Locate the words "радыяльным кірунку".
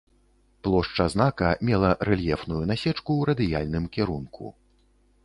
3.31-4.53